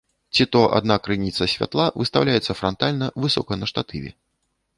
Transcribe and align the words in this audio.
Ці 0.37 0.45
то 0.55 0.61
адна 0.77 0.95
крыніца 1.07 1.47
святла 1.53 1.85
выстаўляецца 1.99 2.57
франтальна 2.61 3.11
высока 3.27 3.61
на 3.61 3.71
штатыве. 3.75 4.11